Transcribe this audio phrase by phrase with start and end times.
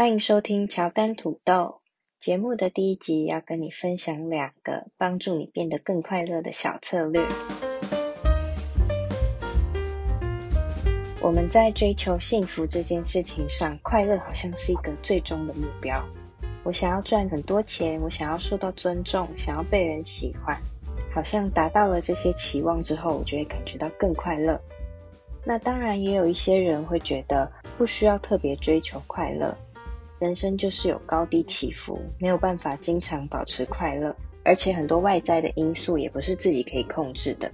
[0.00, 1.82] 欢迎收听乔丹土豆
[2.18, 7.28] 节目的第一集，要跟你分享两个帮助你变得更快乐的小策略。
[11.20, 16.02] 我们在追求幸福这件事情上，快乐好像是一个最终的目标。
[16.62, 20.58] 我想要赚很多钱，我想要受到尊重，想要被人喜欢，
[21.14, 24.58] 好像达到了这些期望之后，我就会感觉到更快乐。
[25.44, 29.54] 那当然，也有一些人会觉得不需要特别追求快乐。
[30.20, 37.50] 人生就是有高低起伏，没有办法经常保持快乐，而且很多外在的因素也不是自己可以控制的。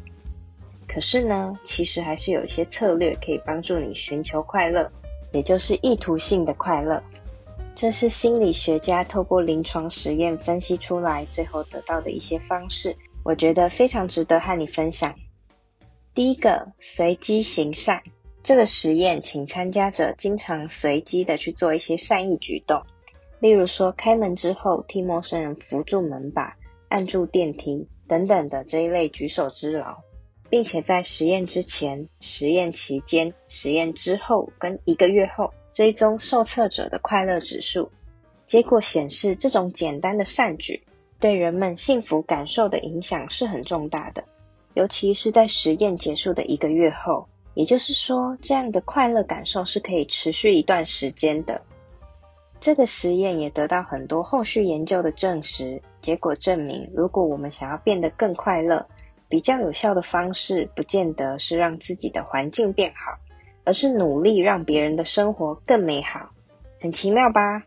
[0.88, 4.90] 可是呢，其实还是有一些策略可以帮助你寻求快乐，
[5.32, 7.00] 也就是意图性的快乐。
[7.76, 15.14] 这是心理学家透过临床实验分析出来，最后得到的一些方式，我觉得非常值得和你分享。
[16.14, 18.02] 第一个，随机行善。
[18.46, 22.84] 这个实验，请参加者经常随机的去做一些善意举动，
[23.40, 26.56] 例如说开门之后替陌生人扶住门把、
[26.88, 29.96] 按住电梯等等的这一类举手之劳，
[30.48, 37.90] 并且在实验之前、实验期间、实验之后跟一个月后追踪受测者的快乐指数。
[38.46, 40.84] 结果显示，这种简单的善举
[41.18, 44.22] 对人们幸福感受的影响是很重大的，
[44.72, 47.26] 尤其是在实验结束的一个月后。
[47.56, 51.62] 也就是说，这样的快乐感受是可以持续一段时间的。
[52.60, 55.80] 这个实验也得到很多后续研究的证实。
[56.02, 58.86] 结果证明，如果我们想要变得更快乐，
[59.30, 63.16] 比较有效的方式，不见得是让自己的环境变好，
[63.64, 66.28] 而是努力让别人的生活更美好。
[66.78, 67.62] 很奇妙吧？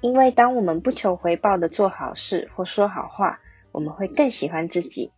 [0.00, 3.38] 因为当我们不求回报的做好事或说好话，
[3.70, 5.12] 我们会更喜欢自己。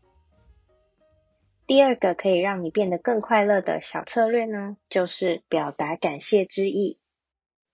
[1.73, 6.99] 第二个可以让你变得更快乐的小策略呢，就是表达感谢之意。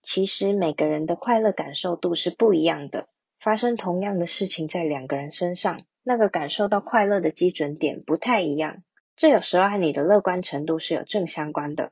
[0.01, 3.09] 其实每个人的快乐感受度是不一样的，
[3.41, 8.83] 发生同样的事情在两个人身上，那个感受到快乐的基准点不太一样。
[9.17, 11.91] 这有时候和你的乐观程度是有正相关的。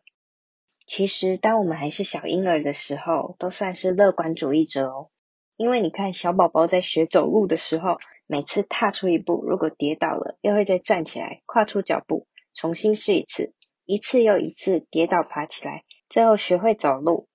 [0.85, 5.09] 其实当我们还是小婴儿的时候，都算是乐观主义者哦。
[5.57, 7.97] 因为你看，小宝宝在学走路的时候，
[8.27, 13.53] 每次踏出一步，如果跌倒了，又会再站起来，跨出脚步，重新试一次，
[13.85, 17.27] 一次又一次跌倒爬起来，最后学会走路。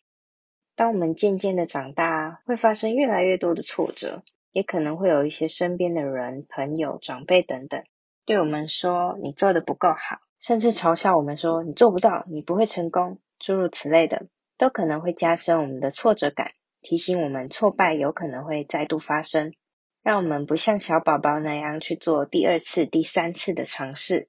[0.77, 4.23] 当我们渐渐的长大，会发生越来越多的挫折，
[4.53, 7.83] 也可能会有一些身边的人、朋友、长辈等等，
[8.25, 14.27] 对我们说你做的不够好，甚至嘲笑我们说你做不到，你不会成功，诸如此类的，
[14.59, 16.53] 都可能会加深我们的挫折感。
[16.81, 19.55] 提醒我们挫败有可能会再度发生，
[20.03, 24.29] 让我们不像小宝宝那样去做第二次、第三次的尝试。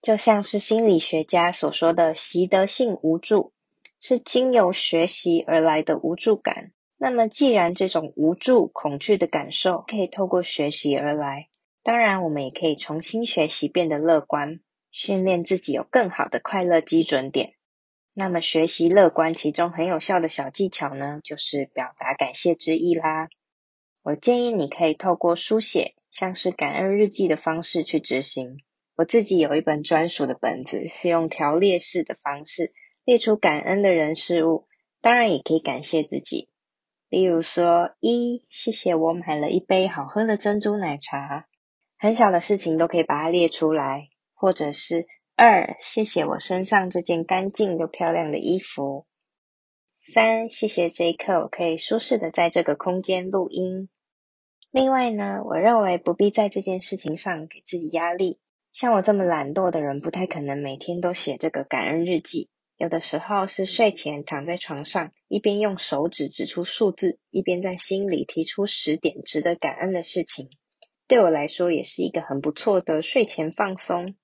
[0.00, 3.52] 就像是心理学家所说的习得性无助，
[4.00, 6.72] 是经由学习而来的无助感。
[6.96, 11.48] 那么，既然这种无助、恐惧的感受可以透过学习而来，
[11.82, 14.60] 当然我们也可以重新学习变得乐观，
[14.90, 17.54] 训练自己有更好的快乐基准点。
[18.14, 23.28] 那么学习乐观，其中很有效的小技巧呢，就是表达感谢之意啦。
[24.02, 28.58] 我建议你可以透过书写，像是感恩日记的方式去执行。
[28.96, 32.72] 我自己有一本专属的本子，是用条列式的方式
[33.04, 34.66] 列出感恩的人事物，
[35.00, 36.48] 当然也可以感谢自己。
[37.08, 41.46] 例如说，一，谢谢我买了一杯好喝的珍珠奶茶，
[41.98, 45.06] 很小的事情都可以把它列出来，或者是。
[45.40, 49.06] 二，谢谢我身上这件干净又漂亮的衣服。
[50.14, 53.90] 三，谢谢这一刻我可以舒适的在这个空间录音。
[54.70, 58.38] 另外呢，我认为不必在这件事情上给自己压力。
[58.72, 62.48] 像我这么懒惰的人，不太可能每天都写这个感恩日记。
[62.78, 70.48] 有的时候是睡前躺在床上，一边用手指指出数字，一边在心里提出十点值得感恩的事情。
[71.06, 74.14] 对我来说，也是一个很不错的睡前放松。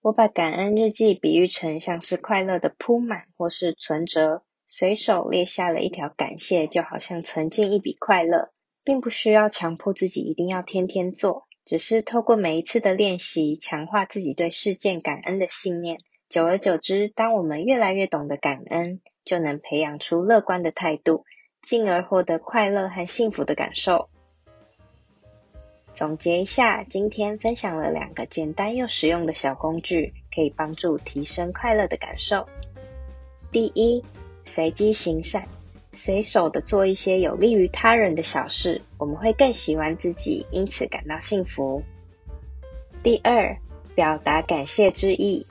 [0.00, 8.52] 我把感恩日记比喻成像是快乐的铺满或是存折，随手列下了一条感谢，就好像存进一笔快乐，
[8.84, 15.98] 并不需要强迫自己一定要天天做，只是透过每一次的练习，强化自己对事件感恩的信念。
[16.28, 21.24] 久而久之，当我们越来越懂得感恩，就能培养出乐观的态度，
[21.60, 24.08] 进而获得快乐和幸福的感受。
[25.92, 32.46] 总结一下，今天分享了两个简单又实用的小工具，可以帮助提升快乐的感受。
[33.50, 34.04] 第一，
[34.52, 35.46] 随机行善，
[35.92, 41.84] 随手的做一些有利于他人的小事，我们会更喜欢自己，因此感到幸福。
[43.00, 43.56] 第二，
[43.94, 45.46] 表达感谢之意，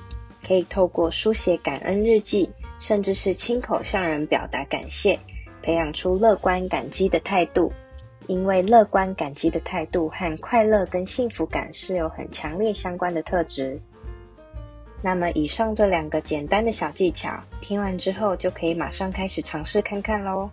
[0.45, 5.21] 可以透过书写感恩日记，甚至是亲口向人表达感谢，
[5.61, 7.71] 培养出乐观感激的态度，
[8.27, 13.79] 因为乐观感激的态度和快乐跟幸福感是有很强烈相关的特质。
[15.01, 20.49] 那么以上这两个简单的小技巧，听完之后就可以马上开始尝试看看喽。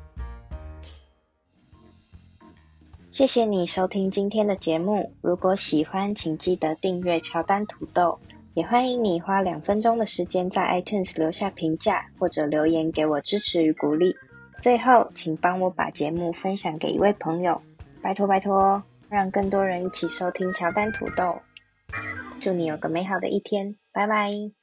[3.11, 8.21] 谢谢你收听今天的节目，如果喜欢，请记得订阅乔丹土豆。
[8.55, 14.15] 也欢迎你花两分钟的时间在 iTunes 留下评价或者留言给我支持与鼓励。
[14.61, 17.61] 最后，请帮我把节目分享给一位朋友，
[18.01, 21.41] 拜托拜托，让更多人一起收听乔丹土豆。
[22.41, 24.56] 祝你有个美好的一天，拜拜。